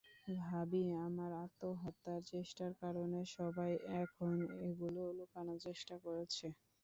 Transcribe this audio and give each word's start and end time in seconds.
ভাবি, 0.39 0.77
আমার 1.05 1.31
আত্মহত্যার 1.43 2.21
চেষ্টার 2.31 2.71
কারণে 2.81 3.19
সবাই 3.35 3.71
এখন 4.01 4.33
এগুলো 4.63 5.01
লুকানোর 5.17 5.57
চেষ্টা 5.67 5.95
করছে। 6.05 6.45